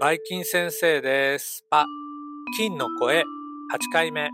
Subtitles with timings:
[0.00, 1.64] バイキン先生です。
[1.70, 1.86] パ、
[2.56, 3.22] 金の声8
[3.92, 4.28] 回目。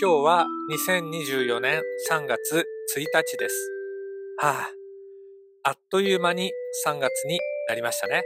[0.00, 2.64] 今日は2024年3月
[2.96, 3.54] 1日です。
[4.38, 4.50] は
[5.64, 6.52] あ、あっという間に
[6.86, 8.22] 3月になりましたね。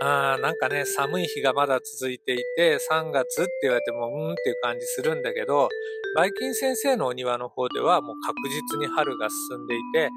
[0.00, 5.68] あーなんかね、寒い日がまだ続いていて、3月って言われても、うーんっていう感じするんだけど、
[6.16, 10.08] バイキン先生のお庭の方ではもう確実に春が進んでいて、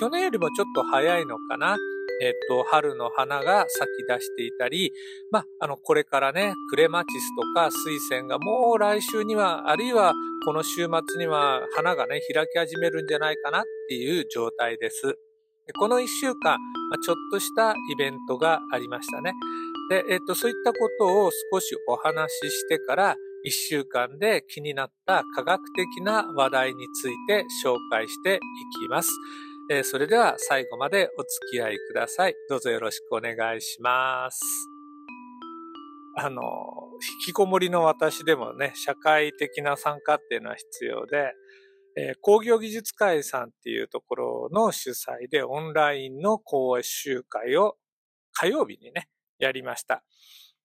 [0.00, 1.76] 去年よりもちょっと早いのかな。
[2.22, 4.92] えっと、春の花が咲き出していたり、
[5.32, 10.12] まあ、あの、これからね、クレマチスとか水仙がもう来週には、あるいは
[10.46, 15.18] この週末には花がね、開き始めるんじゃないかなっていう状態です。
[15.78, 16.58] この一週間、
[16.90, 19.32] まあ、ちょっとしたイベントがありましたね。
[19.90, 28.38] で、えっと、そういったことを少しお話ししてから、一週間で気になった科学的な話題について紹介してい
[28.86, 29.10] きます。
[29.70, 32.34] えーそれでは最後までお付き合いください。
[32.48, 34.40] どうぞよろしくお願いします。
[36.16, 36.42] あの、
[37.20, 41.32] 引きこもりの私でもね、社会的な参加っていうのは必要で、
[41.96, 47.76] えー工業技術会さんっていうところの主催でオンラインの講習会を
[48.32, 49.08] 火曜日にね、
[49.38, 50.02] やりました。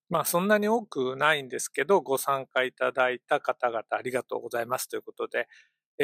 [0.09, 5.47] まあそんなに多くないんですけど、ご参加いただいた方々ありがとうございますということで、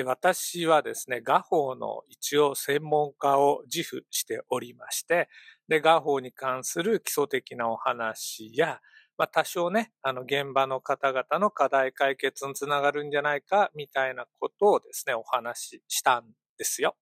[0.02, 5.30] 私はですね、画法の一応専門家を自負しておりまして、
[5.68, 8.80] で、画法に関する基礎的なお話や、
[9.20, 16.24] まあ多少ね、あの現場の方々の課題解決につながるんじゃないか、みたいなことをですね、お話ししたん
[16.58, 16.96] ですよ。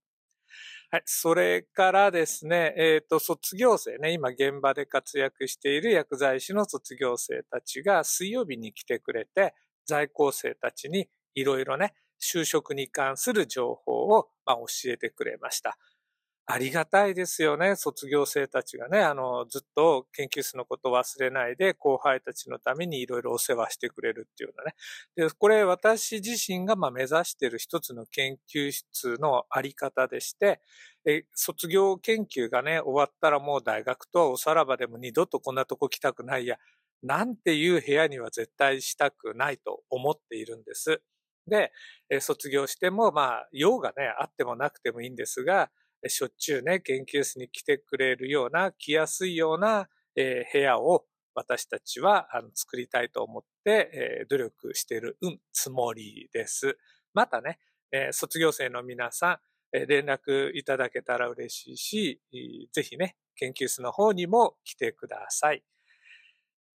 [0.92, 1.03] はい。
[1.06, 9.53] それからですね、えっ、と、卒業生ね、今現場で活躍している薬剤師の卒業生たちが水曜日に来てくれて、
[9.86, 15.78] 在校生たちにいろいろね、就職に関する情報を、まあ、教えてくれました。
[16.48, 17.76] ありがたいですよね。
[17.78, 24.76] 卒業生たちがね、あの、ずっと研究室のことを忘れないで、後輩たちのためにいろいろお世話してくれるっていうのね。
[25.16, 30.60] で、これ私自身がまあ目指している一つの研究室のあり方でして、
[31.06, 36.58] え卒業研究がね、終わったらもう大学とはおさらばでも二度とこんなとこ来たくないや、
[37.02, 41.02] なんていう部屋には絶対したくないと思っているんです。
[41.51, 41.72] で、
[42.09, 45.69] え卒業しても、まあ、用がね、あってもなくてもいいんですが、
[46.07, 56.78] しょっちゅうね、研究室に来てくれるような、来やすいような、えー部屋を私たちはあの作りたいと思って、えー努力してる、うん、つもりです。
[57.13, 57.59] またね、
[57.91, 59.41] えー卒業生の皆さ
[59.73, 65.63] ん、えー連絡いただけたら嬉しいし、えーぜひね、研究室の方にも来てください。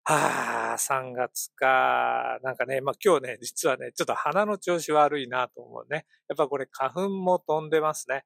[0.06, 2.38] はあ、3月か。
[2.44, 6.06] なんかね、まあ今日ね、実はね、ちょっと鼻の調子悪いなと思うね。
[6.28, 8.25] やっぱこれ花粉も飛んでますね。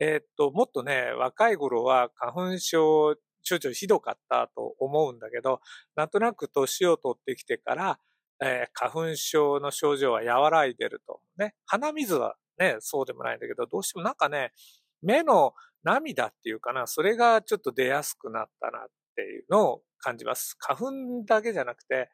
[0.00, 5.60] えーっと、もっとね、若い頃は花粉症、ちょちょひどかったと思うんだけど、
[5.96, 7.98] なんとなく年を取ってきてから、
[8.42, 11.54] えー花粉症の症状は和らいでるとね。
[11.64, 14.52] 鼻水はね、そうでもないんだけど、どうしてもなんかね、
[15.00, 15.54] 目の
[15.84, 18.86] 涙っていうかな、それがちょっと出やすくなったなっ
[19.16, 20.56] ていうのを感じます。
[20.58, 22.10] 花粉だけじゃなくて、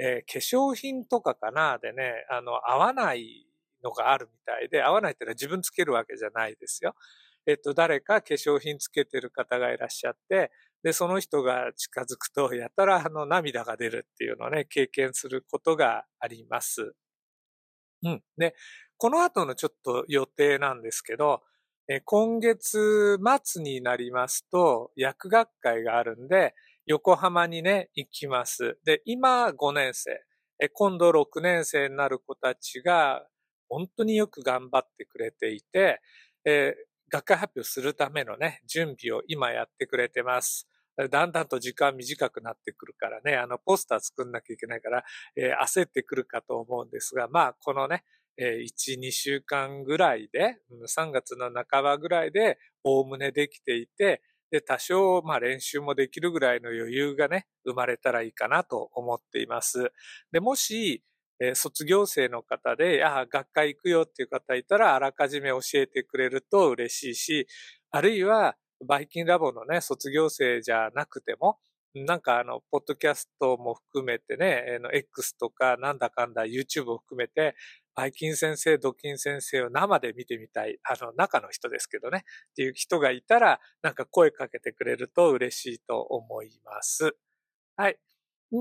[0.00, 1.78] えー化粧品とかかな？
[1.78, 3.46] でね、あの、合わない
[3.84, 6.94] のがあるみたいで、合わないってのは自分つけるわけじゃないですよ。
[7.46, 16.94] えっと、誰か化粧品つけてる方がいらっしゃって、で、その人が近づくと、やたらあの涙が出るっていうのをね、経験することがあります。
[18.02, 18.22] うん。
[18.36, 18.54] で、
[18.96, 21.42] この後のちょっと予定なんですけど、
[21.88, 26.54] え今月末になりますと、薬学会があるんで、
[26.88, 28.78] 横浜にね、行きます。
[28.82, 30.24] で、今5年生、
[30.72, 33.26] 今度6年生になる子たちが、
[33.68, 36.00] 本当によく頑張ってくれていて、
[36.44, 40.68] えー学会発表するためのね、準備を今やってくれてます。
[41.10, 45.04] だんだんと時間短くなってくるからね、あの、ポスター作んなきゃいけないから、
[45.36, 48.04] えー焦ってくるかと思うんですが、まあ、このね、
[48.36, 50.56] えー1、2週間ぐらいで、
[50.86, 59.92] 3月の半ばぐらいで、おおむねできていて、で、多少、まあ練習もできるぐらいの余裕がね、生まれたらいいかなと思っています。
[60.32, 61.02] で、もし、
[61.40, 67.46] えー卒業生の方で、ああ、学会行くよっていう方いたら、あらかじめ教えてくれると嬉しいし、
[67.90, 68.56] あるいは、
[68.86, 71.58] バイキンラボのね、卒業生じゃなくても、
[71.94, 77.54] なんかあの、ポッドキャストも含めてね、あの、X とかなんだかんだ YouTube を含めて、
[77.98, 87.16] バイキン先生、ドキン先生を生で見てみたい、あの、中の人ですけどね、っていう人がいたら、なんか声かけてくれると嬉しいと思います。
[87.74, 87.98] はい。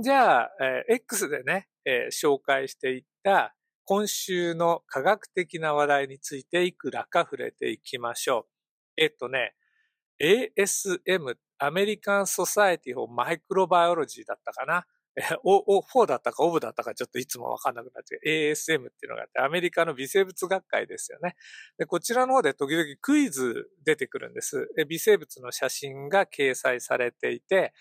[0.02, 3.54] じゃあ、えー X でね、えー紹介していった
[3.86, 8.46] 今週の科学的な話題についていくらか触れていきましょう。
[8.98, 9.54] えっとね、
[10.20, 14.88] ASM、アメリカン・ソサエティ・オマイクロバイオロジーだったかな。
[15.44, 21.36] お、お、4だったかオブだったかちょっといつもわかんなくなって、ASM っていうのがあって、アメリカの微生物学会ですよね。
[21.80, 24.70] で、こちらの方で時々クイズ出てくるんです。
[24.88, 27.74] 微生物の写真が掲載されていて、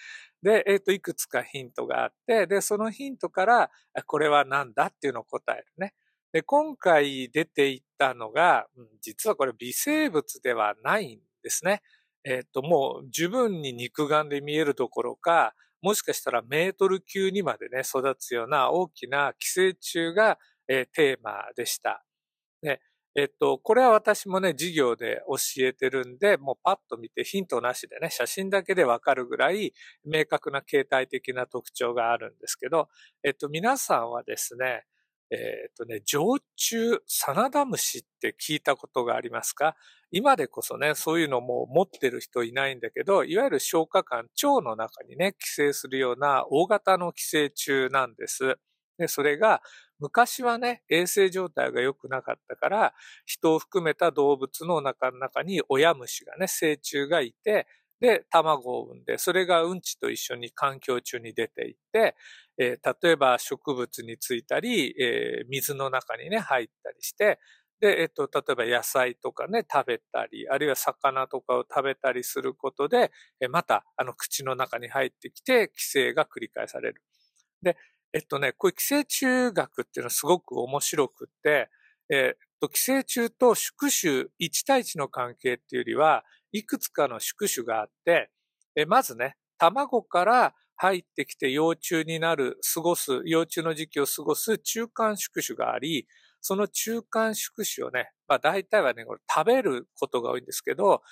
[0.43, 3.71] で、えっ、ー、と、いくつかヒントがあって、で、そのヒントから、
[4.07, 5.95] これは何だっていうのを答えるね。
[6.33, 8.67] で、今回出ていったのが、
[9.03, 11.83] 実はこれ微生物ではないんですね。
[12.25, 20.39] えっ、ー、と、もう十分に肉眼で見えるどころか、もしかしたらメートル級にまでね、育つような大きな寄生虫が、
[20.69, 22.05] えー、テーマでした。
[22.63, 22.81] ね、
[23.15, 29.73] えっと、これは私もね、授業で教えてるんで、もうパッと見てヒントなしでね、写真だけでわかるぐらい
[30.05, 32.89] 明確な形態的な特徴があるんですけど、
[33.23, 34.85] えっと、皆さんはですね、
[35.31, 39.77] えっとね、常駐サナダムシって聞いたことがありますか？
[40.13, 48.57] 今でこそね、そういうのも持ってる人いないんだけど、いわゆる消化管、腸の中にね、寄生するような大型の寄生虫なんです。
[48.99, 49.63] で、それが
[49.99, 52.95] 昔はね、衛生状態が良くなかったから、
[53.25, 57.67] 人を含めた動物の中の中に親虫がね、成虫がいて、
[58.01, 62.15] で、卵を産んで、それがうんちと一緒に環境中に出ていって、
[62.59, 67.39] えー、例えば植物についたり、えー、水の中にね、入ったりして、
[67.81, 77.03] で、えっと、例えば野菜とかね、食べたり、あるいは魚とかを食べたりすることで、えまた、あの、口の中に入ってきて、寄生が繰り返される。
[77.63, 77.77] で、
[78.15, 81.69] えっとね、こういう寄生虫学っていうのはすごく面白くって、
[82.11, 86.25] えっと、寄生虫と宿主1対1の関係っていうよりは、
[86.57, 88.31] いくつかの宿主があって、
[88.75, 96.07] えまずね、卵から入ってきて幼虫になる、過ごす、幼虫の時期を過ごす中間宿主があり、
[96.41, 101.03] その中間宿主をね、まあ大体はね、これ食べることが多いんですけど、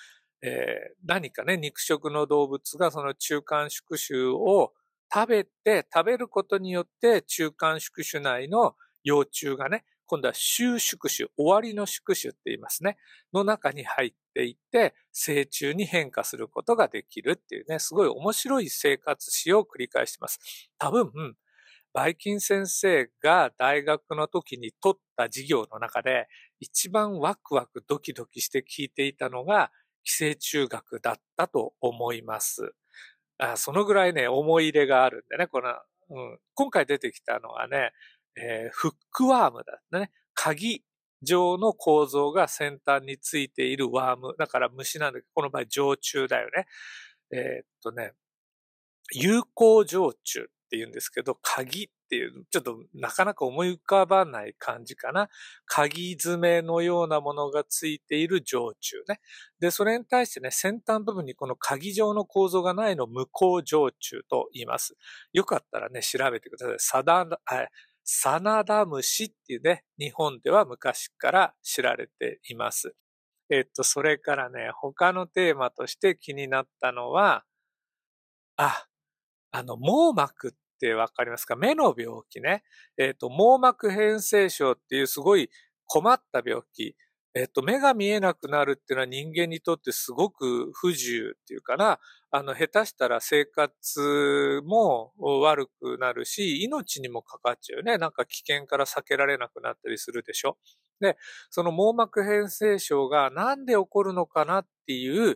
[0.41, 4.73] えー、何かね、肉食の動物がその中間宿主を
[5.13, 12.97] 食べて、食べることによって中間宿主内の幼虫がね、今度は終宿主、終わりの宿主って言いますね。
[13.33, 20.39] の中に入っていって、成虫に変化することができるっていうね、すごい面白い生活史を繰り返してます。
[20.77, 21.35] 多分、
[21.93, 26.27] バイキン先生が大学の時に取った授業の中で、
[26.59, 29.71] 一番ワクワクドキドキして聞いていたのが、
[30.03, 32.73] 寄生虫学だったと思います。
[33.37, 35.69] あそのぐらいね、思い入れがあるんでね、この、
[36.09, 37.91] うん、今回出てきたのはね、
[38.35, 40.11] えー、フックワームだね。
[40.33, 40.83] 鍵
[41.21, 44.35] 状の構造が先端についているワーム。
[44.37, 46.67] だから虫なんだけど、この場合常虫だよね。
[47.31, 48.13] えー、っとね、
[49.13, 55.29] 有効常虫って言うんですけど、鍵っていう、ちょっとなかなか思い浮かばない感じかな。
[55.65, 59.19] 鍵爪のようなものがついている常駐ね。
[59.59, 64.95] で、それに対してね、先端部分にこの鍵状の構造がないの無効常駐と言います。
[65.33, 66.75] よかったらね、調べてください。
[66.79, 67.29] サダン、
[68.05, 72.95] サナダムシっていうね、日本では昔から知られています。
[73.49, 77.45] えっと、それからね、他のテーマとして気になったのは、
[78.57, 78.87] あ、
[79.51, 81.55] あの、網膜ってわかりますか？
[81.55, 82.63] 目の病気ね。
[82.97, 85.49] えっ、と、網膜変性症っていうすごい
[85.87, 86.95] 困った病気。
[87.37, 91.99] えっ、と、目が見えなくなるっていうのは人間にとってすごく不自由っていうかな。
[92.31, 97.97] あの、下手したら生活も悪くなるし、命にもかかっちゃうよね。
[97.97, 100.57] なんか危険から避けられなくなったりするでしょ。
[101.01, 101.17] で、
[101.49, 105.35] その網膜変性症がなんで起こるのかなっていう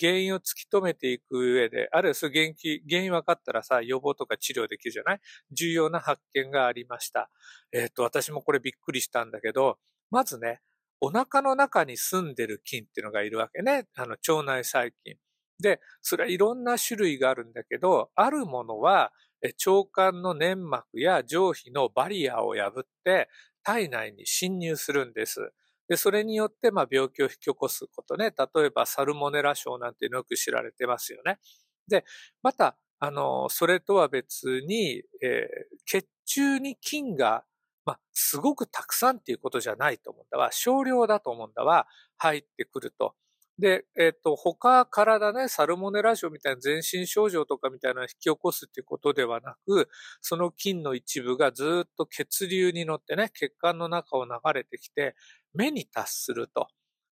[0.00, 2.54] 原因を突き止めていく上で、あるいはその原因
[2.88, 5.20] 原因分かったらさ、予防とか治療できるじゃない？
[5.52, 7.28] 重要な発見がありました。
[7.70, 9.76] えっ、と、私もこれびっくりしたんだけど、
[10.10, 10.60] まずね、
[11.04, 13.86] お腹の中に住んでる菌っていうのがいるわけね。
[13.94, 15.16] あの、腸内細菌。
[15.60, 23.28] で、それはいろんな種類があるんだけど、あるものは腸管の粘膜や上皮のバリアを破って
[23.62, 25.52] 体内に侵入するんです。
[25.88, 28.32] で、それによって、まあ、病気を引き起こすことね。
[28.36, 31.38] 例えば、サルモネラ症なんてよく知られてますよね。
[31.86, 32.06] で、
[32.42, 37.44] また、あの、それとは別に、えー、血中に菌が、
[37.84, 40.50] まあ、すごくたくさんっていうことじゃないと思うんだわ。
[40.52, 41.86] 少量だと思うんだわ。
[42.16, 43.14] 入ってくると。
[43.58, 49.88] で、えっ、と、他からだね、サルモネラ症みたいな全身症状とかみたいなのを引き起こすっていうことではなく、
[50.20, 55.14] その菌の一部がずっと血流に乗ってね、血管の中を流れてきて、
[55.52, 56.66] 目に達すると。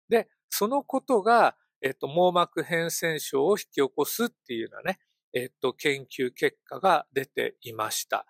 [0.07, 4.99] で、そのことが、えっ、と、網膜変性症を引き起こすっていうようなね、
[5.33, 8.25] えっ、と、研究結果が出ていました。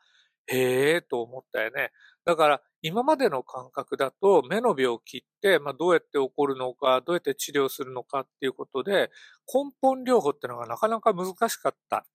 [0.47, 1.91] へえ、と思ったよね。
[2.29, 9.09] だから、今までの感覚だと目の病気って、まあ、どうやって起こるのか、どうやって治療するのかっていうことで、
[9.51, 12.05] 根本療法っていうのがなかなか難しかった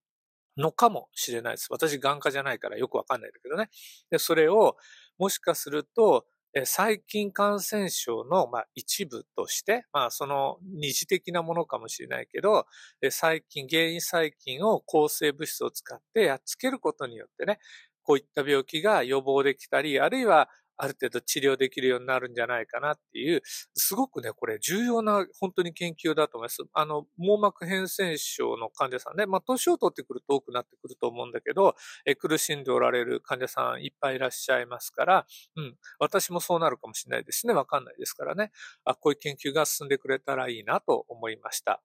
[0.57, 1.67] のかもしれないです。
[1.71, 3.71] 私眼科じゃないからよくわかんないんだけどね。
[4.09, 4.77] で、それを
[5.19, 6.27] もしかすると、
[6.65, 12.67] 細菌感染症の、ま、一部として、まあ、その二次的なものかもしれないけど、
[13.11, 17.59] 細菌、原因細菌を抗生物質を使ってやっつけることによってね、
[18.05, 23.43] こういった病気が予防できたり、あるいはある程度治療できるようになるんじゃないかなっていう、
[23.75, 26.63] すごくね、これ重要な本当に研究だと思います。
[26.73, 37.55] あの、網膜変性症の患者さんね、まあ、年を取ってくると多くなってくると思うんだけど、え苦しんでおられる患者さんいっぱいいらっしゃいますから、うん、私もそうなるかもしれないですね。
[37.55, 38.51] わかんないですからね。
[38.85, 41.83] あ、こういう研究が進んでくれたらいいなと思いました。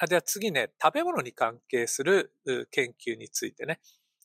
[0.00, 2.32] あでは次ね、食べ物に関係する
[2.70, 3.80] 研究についてね。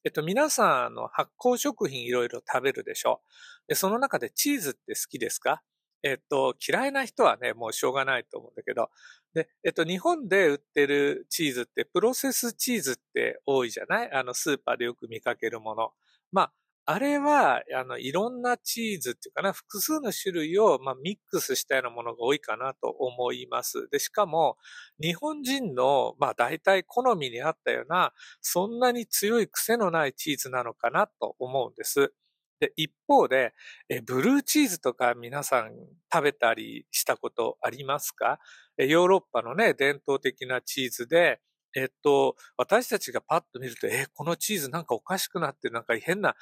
[0.06, 3.22] えっと、皆さん、の、発酵食品いろいろ食べるでしょ？
[3.68, 5.62] で、その中でチーズって好きですか？
[6.04, 8.90] えっと、嫌いな人はね、もうしょうがないと思うんだけど、
[9.34, 14.12] で、えっと、日本で売ってるチーズってプロセスチーズって多いじゃない？
[14.12, 15.92] あの、スーパーでよく見かけるもの。
[16.34, 16.54] まあ、
[16.86, 23.88] あれは、あの、いろんなチーズっていうかな、複数の種類を、まあ、ミックスしたようなものが多いかなと思います。
[23.90, 24.58] で、しかも、
[25.02, 28.12] 日本人の、まあ、大体好みに合ったような、
[28.42, 32.14] そんなに強い癖のないチーズなのかなと思うんです。
[32.60, 33.54] で、一方で、
[33.88, 35.72] え、ブルーチーズとか皆さん
[36.14, 38.40] 食べたりしたことありますか？
[38.78, 41.40] ヨーロッパのね、伝統的なチーズで、
[41.76, 46.36] えっと、私たちがパッと見ると、えこのチーズなんかおかしくなってるなんか変な、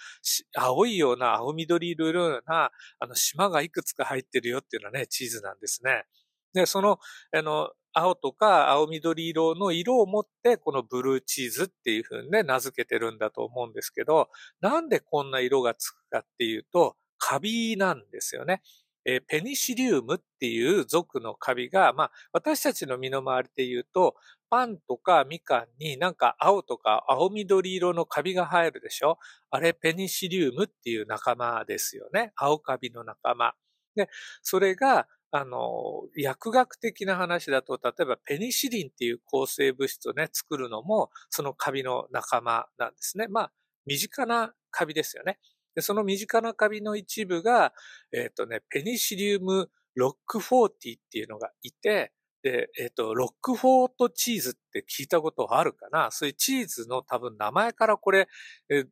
[0.55, 6.05] 青いような、青緑色のような、あの、島がいくつか入ってるよっていうのはね、チーズなんですね。
[6.53, 7.00] で、その、
[7.33, 14.29] あの、青とか青緑色の色を持って、このブルーチーズっていう風にね、名付けてるんだと思うんですけど、
[14.61, 18.61] なんでこんな色がつくかっていうと、カビなんですよね。
[19.05, 24.15] えー、ペニシリウムっていう属のカビが、まあ、私たちの身の回りで言うと、
[24.51, 29.17] パンとかみかんになんか青とか青緑色のカビが生えるでしょ？
[29.50, 32.34] あれペニシリウムっていう仲間ですよね。
[32.36, 33.53] 青カビの仲間。
[33.96, 34.10] で、
[34.43, 43.27] それが、あの、薬学的な話だと、例えばペニシリンっていう抗生物質をね、作るのも、そのカビの仲間なんですね。
[43.29, 43.51] まあ、
[43.86, 45.39] 身近なカビですよね。
[45.74, 47.74] で、その身近なカビの一部が、
[48.12, 52.12] えっ、ー、とね、ペニシリウムロックフォーティっていうのがいて、
[52.43, 56.10] で、えっ、ー、と、ロックフォートチーズって聞いたことあるかな？
[56.12, 58.27] そういうチーズの多分名前からこれ、
[58.69, 58.88] えー、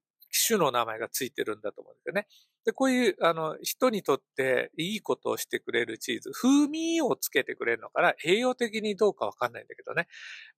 [0.47, 2.27] 種の名前がついてるんだと思うんですよね。
[2.65, 8.13] で、こういう、あの、人にとっていいことをしてくれるチーズ、風味をつけてくれるのかな？
[8.23, 10.07] 栄養的にどうかわかんないんだけどね。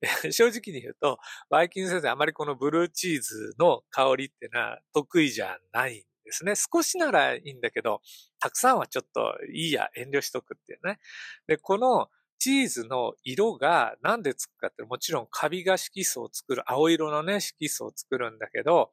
[0.32, 1.20] 正直に言うと、
[1.50, 6.54] バイキン先生あまりこのブルーチーズの香りってのは得意じゃないんですね。
[6.56, 8.02] 少しならいいんだけど、
[8.40, 11.00] たくさんはちょっといいや、遠慮しとくっていうね。
[11.48, 12.10] で、この
[12.42, 18.90] チーズの色がなんでつくかって、もちろんカビが色素を作る、青色のね、色素を作るんだけど、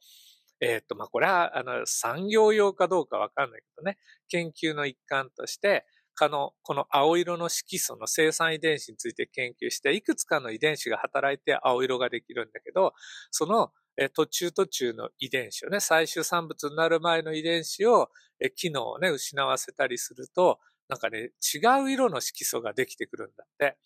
[0.60, 3.96] えっ、と、まあ、これは、あの、産業用かどうかわかんないけどね、
[4.28, 5.86] 研究の一環として、
[6.18, 12.92] この、この青色の色素の生産遺伝子について研究して、いくつかの遺伝子が働いて青色ができるんだけど、
[13.30, 23.76] そのえ途中途中の遺伝子をね、最終産物になる前の遺伝子を、え機能をね、失わせたりすると、なんかね、違う色の色素ができてくるんだって。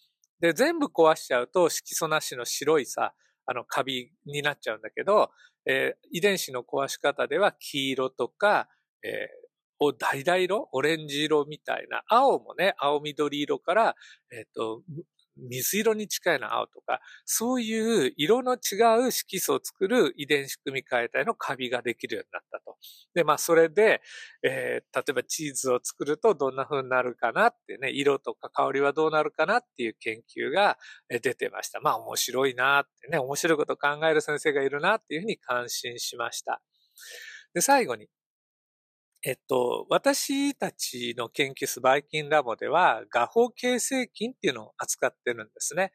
[0.40, 3.14] で、全部壊しちゃうと色素なしの白いさ、
[3.46, 5.30] あの、カビになっちゃうんだけど、
[5.66, 8.68] えー、遺伝子の壊し方では黄色とか、
[9.04, 10.68] えー、橙色？
[10.72, 13.96] オレンジ色みたいな、青もね、青緑色から、
[14.32, 14.82] えっ、ー、と、
[15.36, 22.71] 水色に近いの青とか、そういう色の違う色素を作る遺伝子組み換え体のカビができるようになったと。
[23.14, 24.00] で、まあそれで、
[24.42, 31.80] えー、例えばチーズを作るとどんな風になるかなってね、色とか香りはどうなるかなっていう研究が出てました。
[31.80, 36.62] まあ面白いなってね、面白いことを考える先生がいるなっていうふうに感心しました。
[37.54, 38.08] で、最後に、
[39.24, 45.92] えっと、私たちの研究室バイキンラボでは、画法形成菌っていうのを扱ってるんですね。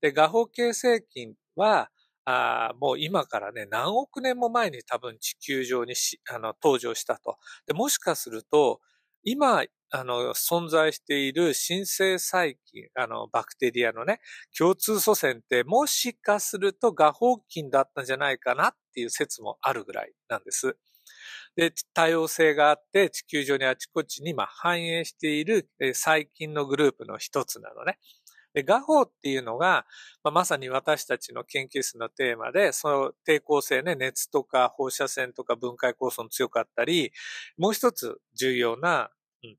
[0.00, 1.90] で、画法形成菌は、
[2.26, 5.94] あもう今からね、何億年も前に多分地球上に
[6.30, 7.38] あの登場したと。
[7.66, 8.80] で、もしかすると、
[9.24, 14.20] 今、あの、存在している新生細菌、あの、バクテリアのね、
[14.56, 20.76] 共通祖先って、もしかすると画法菌だったんじゃないかなっていう説もあるぐらいなんです。
[21.56, 27.98] で、多様性があって地球上にあちこちにま繁栄している細菌のグループの一つなのね。
[28.54, 29.86] で、画法っていうのが、
[30.24, 37.12] まあ、まさに私たちの研究室のテーマで、その抵抗性ね、熱とか放射線とか分解酵素の強かったり、
[37.58, 39.10] もう一つ重要な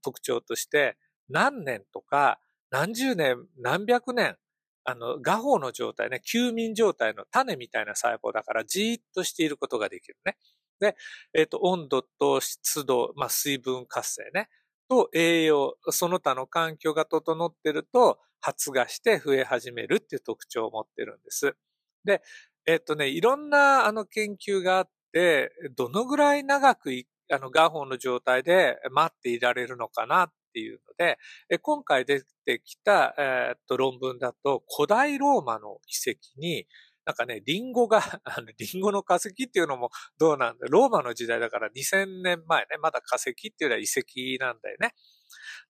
[0.03, 0.97] 特徴として、
[1.29, 2.39] 何年とか
[2.71, 4.37] 何十年、何百年、
[4.85, 10.37] あの、画法の状態ね、休眠状態の種みたいな細胞だからじーっとしていることができるね。
[10.79, 10.95] で、
[11.33, 14.49] えっ、ー、と、温度と湿度、まあ、水分活性ね、
[14.91, 21.55] と栄養、その他の環境が整ってると発芽して増え始めるっていう特徴を持ってるんです。
[22.03, 22.21] で、
[22.65, 26.91] えっ、とね、いろんなあの研究があって、どのぐらい長く
[27.33, 31.17] あの、ガホの状態で待っていられるのかなっていうので、
[31.61, 36.67] 今回出てきた、え、っと論文だと、古代ローマの遺跡に、
[37.05, 44.93] なんかね、リンゴが、 あの、リンゴの化石っていうのもどうなんだローマの時代だから2000年前ね、まだ化石っていうのは遺跡なんだよね。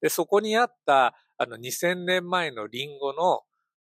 [0.01, 3.41] で、そこにあった、あの、2000年前のリンゴの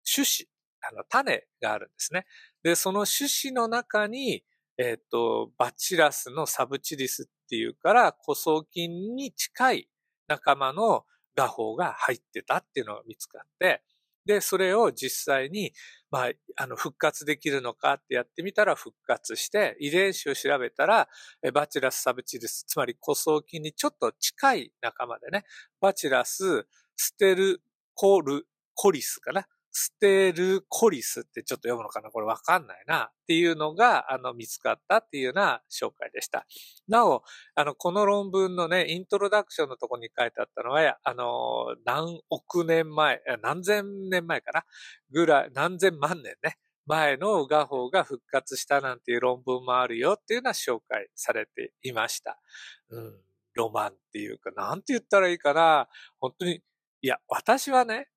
[0.04, 0.48] 種子、
[0.80, 2.26] あの、種があるんですね。
[2.62, 4.44] で、その種子の中に、
[4.76, 9.88] えっ、と、バチラスのサブチリスっていうから、古装菌に近い
[10.28, 11.04] 仲間の
[11.34, 13.82] 画法が入ってたっていうのが見つかって、
[14.28, 15.72] で、それを実際に、
[16.10, 21.08] まあ、あの、復活できるのかってやってみたら復活して、遺伝子を調べたら、
[21.54, 25.44] バチラスサブチルス、つまり古装菌にちょっと近い仲間でね、
[25.80, 27.62] バチラス、ステル
[27.94, 29.46] コール、コリスかな。
[29.70, 32.10] ステルコリスってちょっと読むのかな？
[32.10, 33.10] これわかんないな。
[33.12, 36.46] っていうのが、あの、見つかったっていうような紹介でした。
[36.88, 37.22] なお、
[37.54, 44.64] あの、この論文のね、イントロダクションのとこに書いてあったのは、あの、何億年前、何千年前かな？
[45.10, 46.56] ぐらい、何千万年ね。
[46.86, 52.40] 前の画法が復活したなんていう論文もあるよっていうのは紹介されていました。
[52.88, 53.14] うん、
[53.52, 55.86] ロマンっていうか、なんて言ったらいいかな？
[56.18, 56.62] 本当に、
[57.02, 58.08] いや、私はね、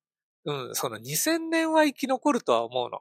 [0.44, 2.98] うん、その2000年は生き残るとは思うの。
[2.98, 3.00] っ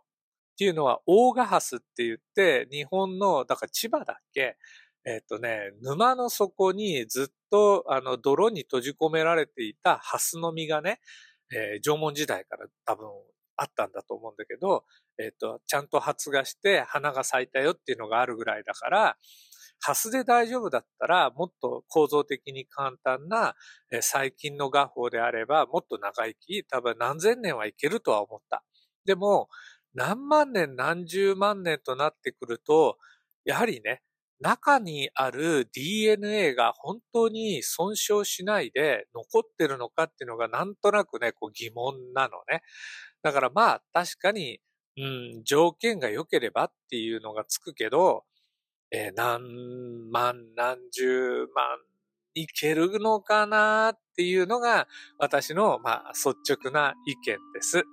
[0.57, 4.57] ていうのは、大賀ハスって言って、日本の、だから千葉だっけ？
[5.05, 10.99] えっ、とね、沼の底にずっと、あの、泥に閉じ込められていたハスの実がね、
[11.51, 13.07] えー、縄文時代から多分
[13.57, 14.85] あったんだと思うんだけど、
[15.17, 19.17] えっ、と、ちゃんと発芽して花が咲いたよっていうのがあるぐらいだから、
[19.81, 23.55] ハスで大丈夫だったら、もっと構造的に簡単な、
[24.01, 28.63] 最近の画法であれば、もっと長生き、多分何千年はいけるとは思った。
[29.05, 29.49] でも、
[29.93, 32.97] 何万年何十万年となってくると、
[33.43, 34.03] やはりね、
[34.39, 42.61] 中にある DNA が本当に損傷しないで残ってるのかっていうのがなんとなくね、こう疑問なのね。
[43.23, 44.59] だからまあ確かに、
[44.97, 48.23] うん、条件が良ければっていうのがつくけど、
[48.91, 51.77] えー、何万何十万
[52.33, 57.83] いけるのかなっていうのが私の、まあ、率直な意見です。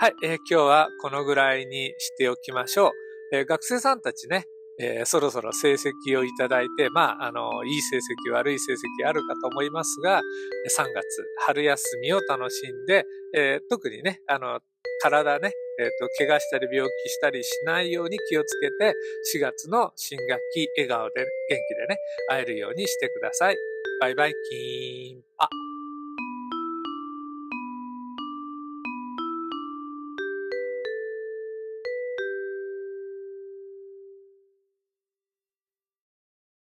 [0.00, 3.36] はい、えー、今日はこのぐらいにしておきましょう。
[3.36, 4.44] えー、学生さんたちね、
[4.80, 10.22] えー、そろそろ成績をいただいて、まあ、あの、いい成績、悪い成績あるかと思いますが、
[10.70, 11.04] 3月、
[11.40, 14.60] 春休みを楽しんで、えー、特にね、あの、
[15.02, 18.94] 体ね、えっ、ー、と、怪我したり病気したりしないように気をつけて、
[19.34, 21.96] 4月の新学期、笑顔で元気でね、
[22.28, 23.56] 会えるようにしてください。
[24.00, 25.48] バイバイキーンパ。